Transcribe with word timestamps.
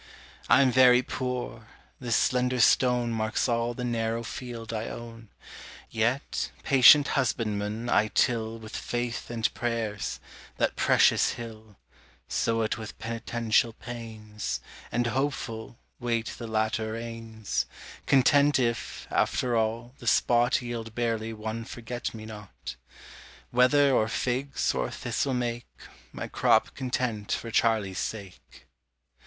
I'm 0.49 0.71
very 0.71 1.03
poor 1.03 1.67
this 1.99 2.15
slender 2.15 2.59
stone 2.59 3.11
Marks 3.11 3.47
all 3.47 3.75
the 3.75 3.83
narrow 3.83 4.23
field 4.23 4.73
I 4.73 4.85
own; 4.87 5.29
Yet, 5.91 6.49
patient 6.63 7.09
husbandman, 7.09 7.87
I 7.87 8.07
till 8.07 8.57
With 8.57 8.75
faith 8.75 9.29
and 9.29 9.53
prayers, 9.53 10.19
that 10.57 10.75
precious 10.75 11.33
hill, 11.33 11.75
Sow 12.27 12.63
it 12.63 12.79
with 12.79 12.97
penitential 12.97 13.73
pains, 13.73 14.59
And, 14.91 15.05
hopeful, 15.05 15.77
wait 15.99 16.33
the 16.39 16.47
latter 16.47 16.93
rains; 16.93 17.67
Content 18.07 18.57
if, 18.57 19.05
after 19.11 19.55
all, 19.55 19.93
the 19.99 20.07
spot 20.07 20.63
Yield 20.63 20.95
barely 20.95 21.31
one 21.31 21.63
forget 21.63 22.11
me 22.11 22.25
not 22.25 22.75
Whether 23.51 23.91
or 23.93 24.07
figs 24.07 24.73
or 24.73 24.89
thistle 24.89 25.35
make 25.35 25.67
My 26.11 26.27
crop 26.27 26.73
content 26.73 27.31
for 27.33 27.51
Charlie's 27.51 27.99
sake. 27.99 28.65